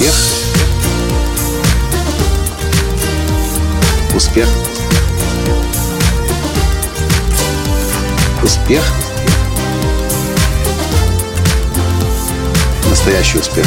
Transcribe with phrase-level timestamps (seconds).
[0.00, 0.14] Успех.
[4.16, 4.48] Успех.
[8.42, 8.82] Успех.
[12.88, 13.66] Настоящий успех.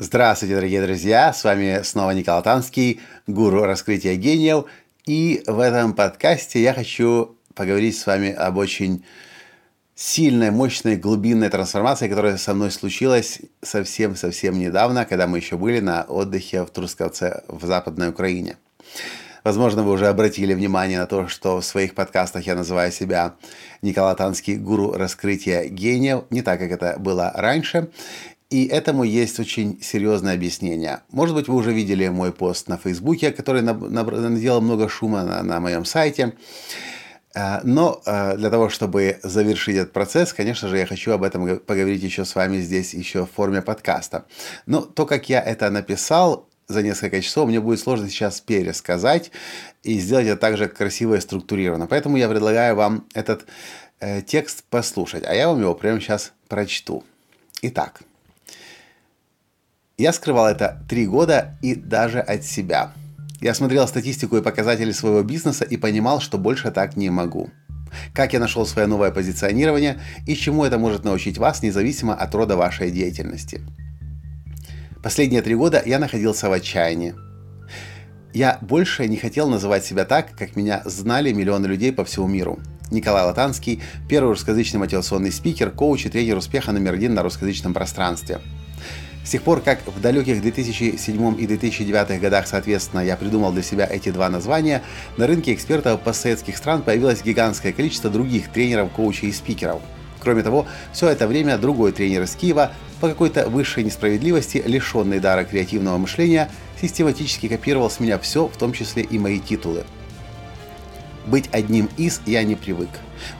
[0.00, 1.32] Здравствуйте, дорогие друзья!
[1.32, 4.64] С вами снова Николай Танский, гуру раскрытия гениев.
[5.06, 9.04] И в этом подкасте я хочу поговорить с вами об очень
[9.98, 16.04] сильной, мощной, глубинной трансформации, которая со мной случилась совсем-совсем недавно, когда мы еще были на
[16.04, 18.58] отдыхе в Трусковце в Западной Украине.
[19.42, 23.34] Возможно, вы уже обратили внимание на то, что в своих подкастах я называю себя
[23.82, 27.88] Николай Танский гуру раскрытия гениев, не так, как это было раньше.
[28.50, 31.00] И этому есть очень серьезное объяснение.
[31.10, 35.58] Может быть, вы уже видели мой пост на Фейсбуке, который наделал много шума на, на
[35.58, 36.34] моем сайте.
[37.34, 41.58] А, но а, для того, чтобы завершить этот процесс, конечно же, я хочу об этом
[41.58, 44.24] поговорить еще с вами здесь, еще в форме подкаста.
[44.66, 49.30] Но то, как я это написал за несколько часов, мне будет сложно сейчас пересказать
[49.82, 51.86] и сделать это также красиво и структурированно.
[51.86, 53.46] Поэтому я предлагаю вам этот
[54.00, 57.04] э, текст послушать, а я вам его прямо сейчас прочту.
[57.62, 58.02] Итак,
[59.96, 62.92] я скрывал это три года и даже от себя–
[63.40, 67.50] я смотрел статистику и показатели своего бизнеса и понимал, что больше так не могу.
[68.12, 72.56] Как я нашел свое новое позиционирование и чему это может научить вас, независимо от рода
[72.56, 73.60] вашей деятельности.
[75.02, 77.14] Последние три года я находился в отчаянии.
[78.34, 82.58] Я больше не хотел называть себя так, как меня знали миллионы людей по всему миру.
[82.90, 88.40] Николай Латанский– первый русскоязычный мотивационный спикер, коуч и тренер успеха номер один на русскоязычном пространстве–
[89.28, 93.86] с тех пор, как в далеких 2007 и 2009 годах, соответственно, я придумал для себя
[93.86, 94.82] эти два названия,
[95.18, 99.82] на рынке экспертов постсоветских стран появилось гигантское количество других тренеров, коучей и спикеров.
[100.18, 102.72] Кроме того, все это время другой тренер из Киева,
[103.02, 106.48] по какой-то высшей несправедливости, лишенный дара креативного мышления,
[106.80, 109.84] систематически копировал с меня все, в том числе и мои титулы–
[111.28, 112.88] быть одним из я не привык.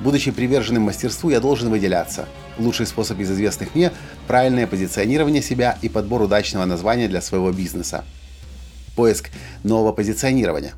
[0.00, 2.26] Будучи приверженным мастерству, я должен выделяться.
[2.58, 3.92] Лучший способ из известных мне–
[4.26, 8.04] правильное позиционирование себя и подбор удачного названия для своего бизнеса.
[8.96, 9.30] Поиск
[9.62, 10.72] нового позиционирования.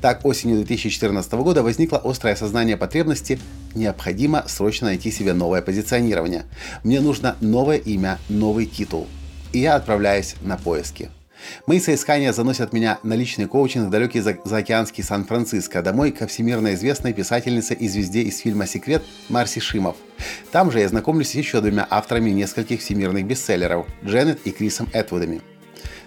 [0.00, 3.38] Так, осенью 2014 года возникло острое осознание потребности
[3.74, 6.44] «необходимо срочно найти себе новое позиционирование.
[6.82, 9.06] Мне нужно новое имя, новый титул».
[9.52, 11.10] И я отправляюсь на поиски–
[11.66, 16.74] Мои соискания заносят меня на личный коучинг в далекий за- заокеанский Сан-Франциско, домой ко всемирно
[16.74, 19.96] известной писательнице и звезде из фильма «Секрет» Марси Шимов.
[20.52, 25.40] Там же я знакомлюсь с еще двумя авторами нескольких всемирных бестселлеров– Дженнет и Крисом Этвудами.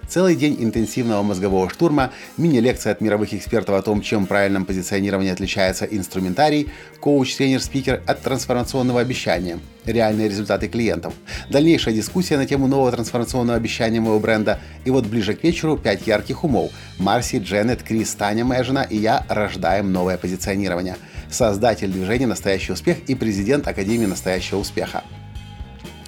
[0.07, 5.31] Целый день интенсивного мозгового штурма, мини-лекция от мировых экспертов о том, чем в правильном позиционировании
[5.31, 6.69] отличается инструментарий,
[6.99, 11.13] коуч, тренер, спикер от трансформационного обещания, реальные результаты клиентов,
[11.49, 16.05] дальнейшая дискуссия на тему нового трансформационного обещания моего бренда, и вот ближе к вечеру пять
[16.05, 16.71] ярких умов.
[16.99, 20.95] Марси, Дженнет, Крис, Таня, моя жена и я рождаем новое позиционирование.
[21.31, 25.03] Создатель движения «Настоящий успех» и президент Академии «Настоящего успеха».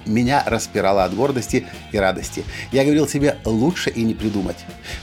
[0.06, 2.44] Меня распирало от гордости и радости.
[2.72, 4.58] Я говорил себе «лучше и не придумать».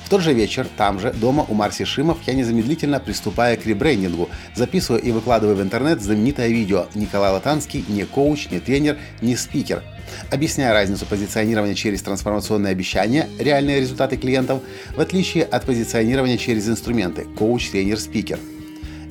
[0.04, 4.28] В тот же вечер, там же, дома у Марси Шимов, я незамедлительно приступаю к ребрендингу,
[4.54, 9.82] записываю и выкладываю в интернет знаменитое видео «Николай Латанский не коуч, не тренер, не спикер»,
[10.30, 14.62] объясняя разницу позиционирования через трансформационные обещания, реальные результаты клиентов,
[14.94, 18.38] в отличие от позиционирования через инструменты коуч, тренер, спикер.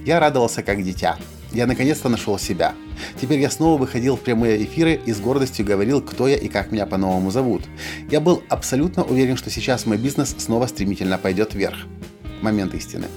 [0.05, 1.17] Я радовался как дитя.
[1.53, 2.73] Я наконец-то нашел себя.
[3.19, 6.71] Теперь я снова выходил в прямые эфиры и с гордостью говорил, кто я и как
[6.71, 7.63] меня по-новому зовут.
[8.09, 11.87] Я был абсолютно уверен, что сейчас мой бизнес снова стремительно пойдет вверх.
[12.41, 13.07] Момент истины.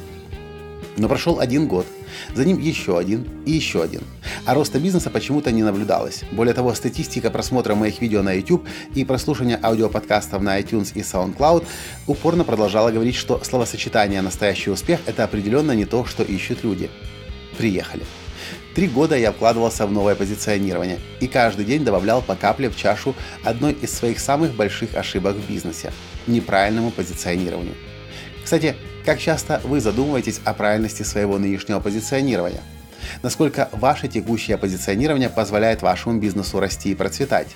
[0.96, 1.86] Но прошел один год,
[2.34, 4.02] за ним еще один и еще один.
[4.46, 6.22] А роста бизнеса почему-то не наблюдалось.
[6.32, 11.64] Более того, статистика просмотра моих видео на YouTube и прослушивания аудиоподкастов на iTunes и SoundCloud
[12.06, 16.90] упорно продолжала говорить, что словосочетание «настоящий успех»— это определенно не то, что ищут люди.
[17.56, 18.04] Приехали.
[18.74, 23.14] Три года я вкладывался в новое позиционирование и каждый день добавлял по капле в чашу
[23.44, 25.92] одной из своих самых больших ошибок в бизнесе–
[26.26, 27.74] неправильному позиционированию.
[28.42, 28.74] Кстати,
[29.04, 32.62] как часто вы задумываетесь о правильности своего нынешнего позиционирования?
[33.22, 37.54] Насколько ваше текущее позиционирование позволяет вашему бизнесу расти и процветать?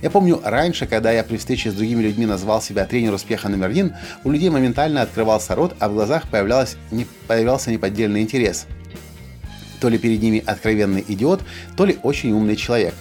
[0.00, 3.68] Я помню, раньше, когда я при встрече с другими людьми назвал себя тренер успеха номер
[3.68, 8.66] один, у людей моментально открывался рот, а в глазах появлялся, не, появлялся неподдельный интерес–
[9.84, 11.42] то ли перед ними откровенный идиот,
[11.76, 12.94] то ли очень умный человек.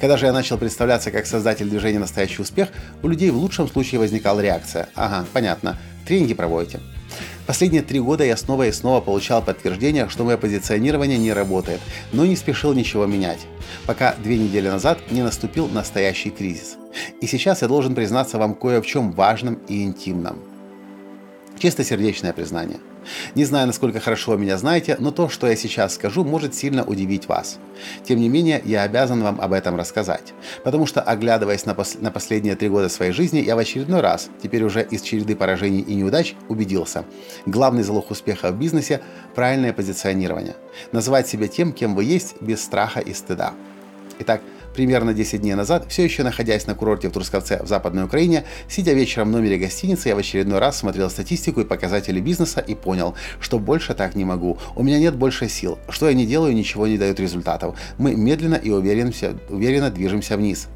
[0.00, 2.68] Когда же я начал представляться как создатель движения «Настоящий успех»,
[3.02, 4.88] у людей в лучшем случае возникала реакция.
[4.94, 6.78] Ага, понятно, тренинги проводите.
[7.48, 11.80] Последние три года я снова и снова получал подтверждение, что мое позиционирование не работает,
[12.12, 13.40] но не спешил ничего менять,
[13.84, 16.76] пока две недели назад не наступил настоящий кризис.
[17.20, 20.38] И сейчас я должен признаться вам кое в чем важном и интимном.
[21.60, 22.80] Чистосердечное признание–
[23.34, 26.84] не знаю, насколько хорошо вы меня знаете, но то, что я сейчас скажу, может сильно
[26.84, 27.58] удивить вас.
[28.04, 30.32] Тем не менее, я обязан вам об этом рассказать.
[30.64, 34.28] Потому что, оглядываясь на, пос- на последние три года своей жизни, я в очередной раз,
[34.42, 37.04] теперь уже из череды поражений и неудач, убедился.
[37.46, 39.00] Главный залог успеха в бизнесе–
[39.34, 40.56] правильное позиционирование.
[40.92, 43.54] Называть себя тем, кем вы есть, без страха и стыда.
[44.18, 44.42] Итак,
[44.74, 48.92] Примерно 10 дней назад, все еще находясь на курорте в Трусковце в Западной Украине, сидя
[48.92, 53.14] вечером в номере гостиницы, я в очередной раз смотрел статистику и показатели бизнеса и понял,
[53.40, 54.58] что больше так не могу.
[54.76, 55.78] У меня нет больше сил.
[55.88, 57.76] Что я не делаю, ничего не дает результатов.
[57.98, 59.12] Мы медленно и уверенно,
[59.48, 60.68] уверенно движемся вниз.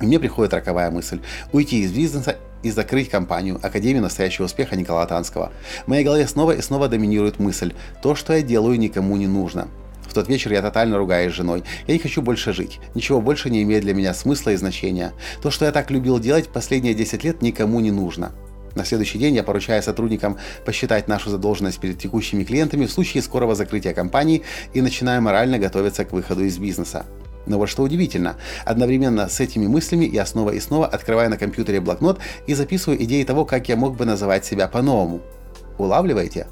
[0.00, 1.20] И мне приходит роковая мысль–
[1.52, 5.52] уйти из бизнеса и закрыть компанию Академию настоящего успеха Николая Танского.
[5.84, 9.68] В моей голове снова и снова доминирует мысль– то, что я делаю, никому не нужно.
[10.12, 11.64] В тот вечер я тотально ругаюсь с женой.
[11.86, 12.80] Я не хочу больше жить.
[12.94, 15.14] Ничего больше не имеет для меня смысла и значения.
[15.40, 18.32] То, что я так любил делать последние 10 лет, никому не нужно.
[18.74, 20.36] На следующий день я поручаю сотрудникам
[20.66, 24.42] посчитать нашу задолженность перед текущими клиентами в случае скорого закрытия компании
[24.74, 27.06] и начинаю морально готовиться к выходу из бизнеса.
[27.46, 28.36] Но вот что удивительно,
[28.66, 33.24] одновременно с этими мыслями я снова и снова открываю на компьютере блокнот и записываю идеи
[33.24, 35.22] того, как я мог бы называть себя по-новому.
[35.78, 36.48] Улавливаете?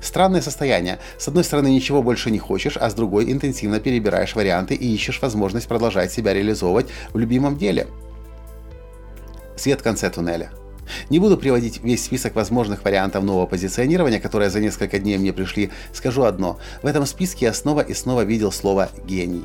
[0.00, 0.98] Странное состояние.
[1.18, 5.20] С одной стороны, ничего больше не хочешь, а с другой интенсивно перебираешь варианты и ищешь
[5.22, 7.86] возможность продолжать себя реализовывать в любимом деле.
[9.56, 10.50] Свет в конце туннеля.
[11.08, 15.70] Не буду приводить весь список возможных вариантов нового позиционирования, которые за несколько дней мне пришли.
[15.92, 16.58] Скажу одно.
[16.82, 19.44] В этом списке я снова и снова видел слово «гений».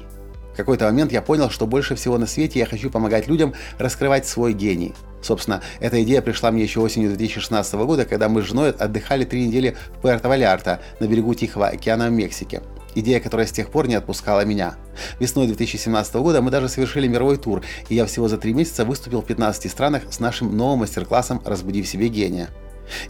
[0.60, 4.52] Какой-то момент я понял, что больше всего на свете я хочу помогать людям раскрывать свой
[4.52, 9.26] гений– Собственно, эта идея пришла мне еще осенью 2016 года, когда мы с женой отдыхали
[9.26, 12.62] три недели в Пуэрто-Валярта на берегу Тихого океана в Мексике.
[12.96, 14.76] Идея, которая с тех пор не отпускала меня.
[15.20, 19.22] Весной 2017 года мы даже совершили мировой тур, и я всего за три месяца выступил
[19.22, 22.50] в 15 странах с нашим новым мастер-классом «Разбуди в себе гения».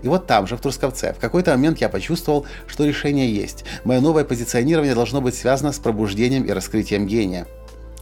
[0.02, 3.66] И вот там же, в Трусковце, в какой-то момент я почувствовал, что решение есть.
[3.84, 7.48] Мое новое позиционирование должно быть связано с пробуждением и раскрытием гения.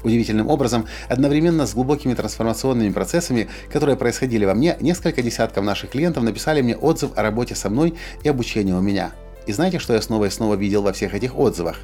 [0.04, 6.24] Удивительным образом, одновременно с глубокими трансформационными процессами, которые происходили во мне, несколько десятков наших клиентов
[6.24, 9.12] написали мне отзыв о работе со мной и обучении у меня.
[9.48, 11.80] И знаете, что я снова и снова видел во всех этих отзывах?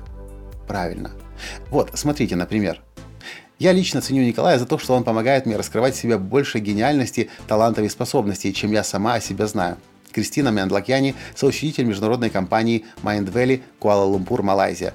[0.68, 1.12] Правильно.
[1.70, 2.82] Вот, смотрите, например.
[3.64, 7.30] Я лично ценю Николая за то, что он помогает мне раскрывать в себе больше гениальности,
[7.48, 9.78] талантов и способностей, чем я сама о себе знаю.
[10.12, 14.94] Кристина Мяндлакьяни, соучредитель международной компании Mind Valley, Куала-Лумпур, Малайзия.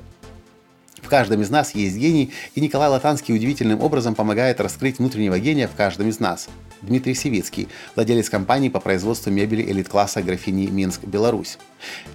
[1.09, 5.67] В каждом из нас есть гений, и Николай Латанский удивительным образом помогает раскрыть внутреннего гения
[5.67, 6.51] в каждом из нас.
[6.83, 11.57] Дмитрий Севицкий, владелец компании по производству мебели элит-класса графини Минск, Беларусь.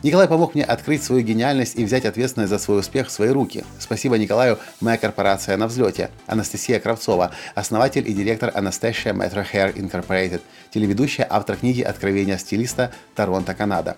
[0.03, 3.65] Николай помог мне открыть свою гениальность и взять ответственность за свой успех в свои руки.
[3.79, 6.11] Спасибо Николаю, моя корпорация на взлете.
[6.27, 10.41] Анастасия Кравцова, основатель и директор Anastasia Metro Hair Incorporated,
[10.71, 12.91] телеведущая, автор книги «Откровения стилиста.
[13.15, 13.97] Торонто, Канада».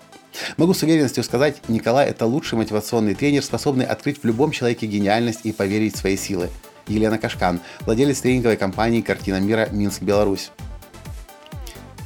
[0.56, 5.40] Могу с уверенностью сказать, Николай– это лучший мотивационный тренер, способный открыть в любом человеке гениальность
[5.44, 6.50] и поверить в свои силы.
[6.88, 9.68] Елена Кашкан, владелец тренинговой компании «Картина мира.
[9.72, 10.50] Минск, Беларусь».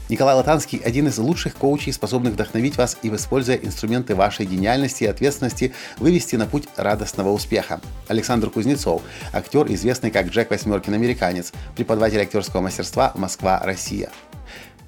[0.09, 5.07] Николай Латанский– один из лучших коучей, способных вдохновить вас и, используя инструменты вашей гениальности и
[5.07, 7.81] ответственности, вывести на путь радостного успеха.
[8.09, 14.11] Александр Кузнецов– актер, известный как Джек Восьмеркин Американец, преподаватель актерского мастерства «Москва, Россия».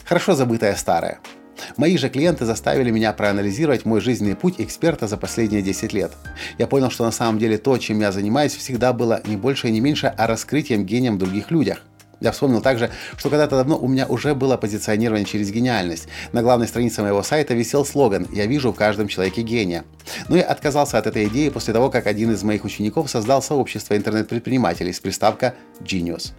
[0.04, 1.20] Хорошо забытое старое.
[1.76, 6.12] Мои же клиенты заставили меня проанализировать мой жизненный путь эксперта за последние 10 лет.
[6.58, 9.72] Я понял, что на самом деле то, чем я занимаюсь, всегда было не больше и
[9.72, 11.82] не меньше, а раскрытием гением в других людях.
[12.22, 16.06] Я вспомнил также, что когда-то давно у меня уже было позиционирование через гениальность.
[16.30, 19.84] На главной странице моего сайта висел слоган «Я вижу в каждом человеке гения».
[20.28, 23.96] Но я отказался от этой идеи после того, как один из моих учеников создал сообщество
[23.96, 26.32] интернет-предпринимателей с приставка Genius.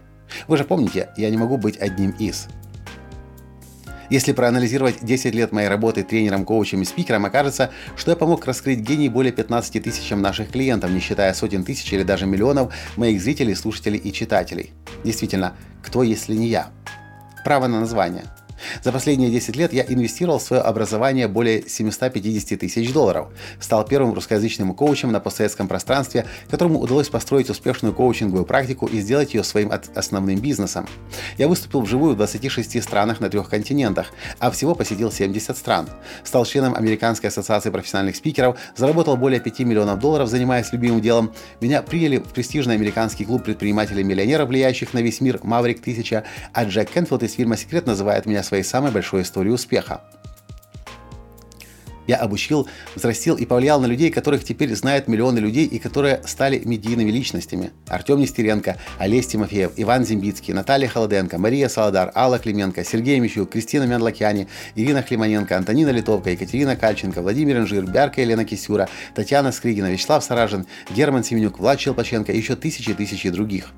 [0.48, 2.48] Вы же помните, я не могу быть одним из.
[4.10, 8.80] Если проанализировать 10 лет моей работы тренером, коучем и спикером, окажется, что я помог раскрыть
[8.80, 13.54] гений более 15 тысячам наших клиентов, не считая сотен тысяч или даже миллионов моих зрителей,
[13.54, 14.72] слушателей и читателей.
[15.04, 16.68] Действительно, кто если не я?
[17.44, 18.24] Право на название–
[18.82, 23.28] за последние 10 лет я инвестировал в свое образование более 750 тысяч долларов.
[23.60, 29.34] Стал первым русскоязычным коучем на постсоветском пространстве, которому удалось построить успешную коучинговую практику и сделать
[29.34, 30.86] ее своим основным бизнесом.
[31.38, 35.88] Я выступил вживую в 26 странах на трех континентах, а всего посетил 70 стран.
[36.22, 41.32] Стал членом Американской ассоциации профессиональных спикеров, заработал более 5 миллионов долларов, занимаясь любимым делом.
[41.60, 46.90] Меня приняли в престижный американский клуб предпринимателей-миллионеров, влияющих на весь мир Maverick 1000, а Джек
[46.90, 50.00] Кенфилд из фирмы Секрет называет меня своей самой большой историей успеха.
[52.06, 56.60] Я обучил, взрастил и повлиял на людей, которых теперь знают миллионы людей и которые стали
[56.64, 57.70] медийными личностями.
[57.88, 63.84] Артем Нестеренко, Олесь Тимофеев, Иван Зимбицкий, Наталья Холоденко, Мария Солодар, Алла Клименко, Сергей Мичук, Кристина
[63.84, 70.22] Мядлакяни, Ирина Климоненко, Антонина Литовка, Екатерина Кальченко, Владимир Инжир, Бярка Елена Кисюра, Татьяна Скригина, Вячеслав
[70.22, 73.72] Саражин, Герман Семенюк, Влад Челпаченко и еще тысячи и тысячи других.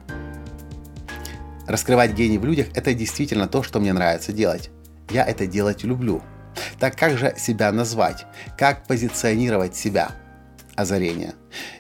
[1.68, 4.70] Раскрывать гений в людях– это действительно то, что мне нравится делать.
[5.10, 6.22] Я это делать люблю–
[6.78, 8.26] так как же себя назвать?
[8.58, 10.10] Как позиционировать себя?
[10.74, 11.34] Озарение.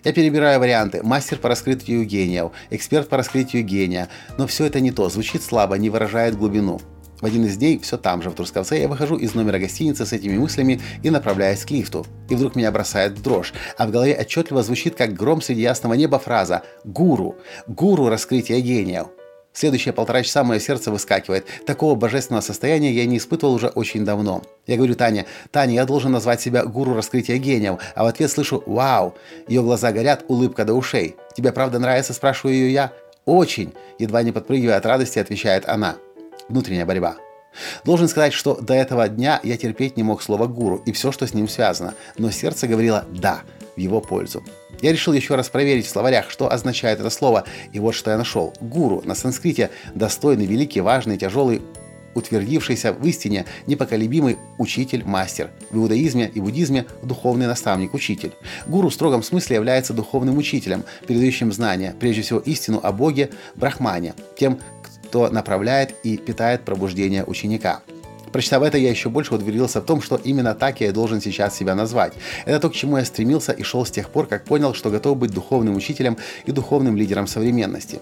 [0.04, 1.02] Я перебираю варианты.
[1.02, 4.08] Мастер по раскрытию гениев, эксперт по раскрытию гения.
[4.38, 6.80] Но все это не то, звучит слабо, не выражает глубину.
[7.20, 10.12] В один из дней, все там же, в Трусковце, я выхожу из номера гостиницы с
[10.12, 12.06] этими мыслями и направляюсь к лифту.
[12.28, 15.94] И вдруг меня бросает в дрожь, а в голове отчетливо звучит, как гром среди ясного
[15.94, 17.36] неба фраза «Гуру!
[17.66, 19.06] Гуру раскрытия гениев!»
[19.56, 21.46] Следующие полтора часа мое сердце выскакивает.
[21.64, 24.42] Такого божественного состояния я не испытывал уже очень давно.
[24.66, 28.62] Я говорю Тане, Таня, я должен назвать себя гуру раскрытия гениев, а в ответ слышу
[28.66, 29.14] «Вау!».
[29.48, 31.16] Ее глаза горят, улыбка до ушей.
[31.34, 32.92] «Тебе правда нравится?»– спрашиваю ее я.
[33.24, 35.96] «Очень!»– едва не подпрыгивая от радости, отвечает она.
[36.50, 37.16] Внутренняя борьба.
[37.82, 41.26] Должен сказать, что до этого дня я терпеть не мог слово «гуру» и все, что
[41.26, 43.40] с ним связано, но сердце говорило «да»
[43.76, 44.42] в его пользу.
[44.80, 48.18] Я решил еще раз проверить в словарях, что означает это слово, и вот что я
[48.18, 48.52] нашел.
[48.60, 51.62] Гуру на санскрите– достойный, великий, важный, тяжелый,
[52.14, 55.50] утвердившийся в истине непоколебимый учитель-мастер.
[55.70, 58.32] В иудаизме и буддизме– духовный наставник-учитель.
[58.66, 64.14] Гуру в строгом смысле является духовным учителем, передающим знания, прежде всего истину о Боге, Брахмане,
[64.38, 67.82] тем, кто направляет и питает пробуждение ученика.
[68.36, 71.56] Прочитав это, я еще больше удоверился в том, что именно так я и должен сейчас
[71.56, 72.12] себя назвать.
[72.44, 75.16] Это то, к чему я стремился и шел с тех пор, как понял, что готов
[75.16, 77.98] быть духовным учителем и духовным лидером современности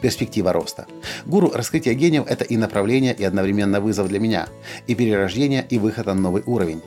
[0.00, 0.86] перспектива роста.
[1.26, 4.48] Гуру раскрытия гениев– это и направление, и одновременно вызов для меня,
[4.86, 6.80] и перерождение, и выход на новый уровень.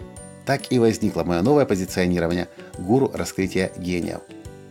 [0.48, 2.48] Так и возникло мое новое позиционирование–
[2.79, 4.22] гуру раскрытия гениев.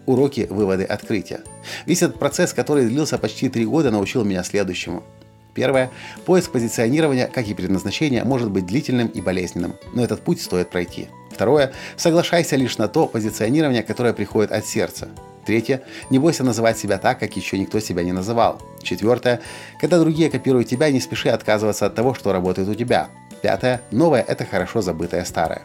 [0.07, 1.43] Уроки, выводы, открытия.
[1.87, 5.05] Весь этот процесс, который длился почти три года, научил меня следующему–
[5.59, 5.91] Первое.
[6.25, 11.09] Поиск позиционирования, как и предназначения, может быть длительным и болезненным, но этот путь стоит пройти.
[11.33, 11.73] Второе.
[11.97, 15.09] Соглашайся лишь на то позиционирование, которое приходит от сердца.
[15.45, 15.83] Третье.
[16.11, 18.63] Не бойся называть себя так, как еще никто себя не называл.
[18.85, 19.41] Четвертое.
[19.81, 23.09] Когда другие копируют тебя, не спеши отказываться от того, что работает у тебя.
[23.43, 23.81] Пятое.
[23.91, 25.63] Новое– это хорошо забытое старое.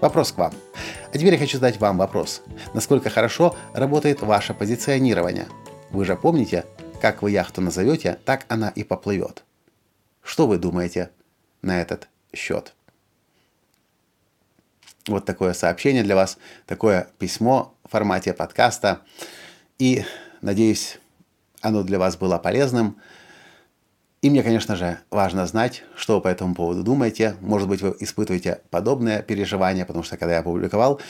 [0.00, 0.54] Вопрос к вам.
[1.12, 2.40] А теперь я хочу задать вам вопрос.
[2.72, 5.44] Насколько хорошо работает ваше позиционирование?
[5.90, 6.64] Вы же помните,
[7.06, 9.44] как вы яхту назовете, так она и поплывет.
[10.24, 11.10] Что вы думаете
[11.62, 12.74] на этот счет?
[15.06, 16.36] Вот такое сообщение для вас,
[16.66, 19.02] такое письмо в формате подкаста.
[19.78, 20.04] И
[20.40, 20.98] надеюсь,
[21.60, 23.00] оно для вас было полезным.
[24.20, 27.36] И мне, конечно же, важно знать, что вы по этому поводу думаете.
[27.40, 31.00] Может быть, вы испытываете подобное переживание, потому что когда я опубликовал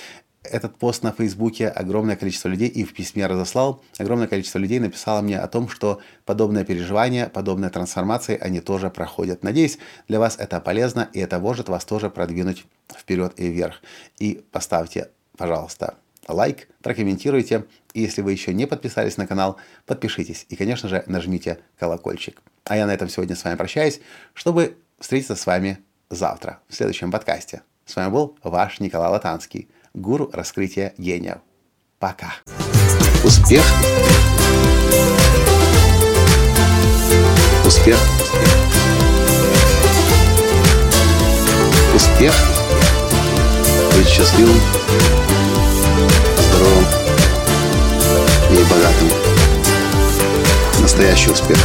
[0.46, 5.20] этот пост на Фейсбуке огромное количество людей и в письме разослал, огромное количество людей написало
[5.20, 9.42] мне о том, что подобное переживание, подобные трансформации, они тоже проходят.
[9.42, 12.64] Надеюсь, для вас это полезно, и это может вас тоже продвинуть
[12.96, 13.82] вперед и вверх.
[14.18, 15.94] И поставьте, пожалуйста,
[16.28, 17.66] лайк, прокомментируйте.
[17.94, 20.46] И если вы еще не подписались на канал, подпишитесь.
[20.48, 22.42] И, конечно же, нажмите колокольчик.
[22.64, 24.00] А я на этом сегодня с вами прощаюсь,
[24.34, 25.78] чтобы встретиться с вами
[26.10, 27.62] завтра в следующем подкасте.
[27.84, 31.38] С вами был ваш Николай Латанский гуру раскрытия гениев.
[31.98, 32.34] Пока.
[33.24, 33.64] Успех.
[37.64, 37.98] Успех.
[41.94, 42.34] Успех.
[43.96, 44.60] Быть счастливым,
[46.38, 46.84] здоровым
[48.50, 49.08] и богатым.
[50.82, 51.58] Настоящий успех.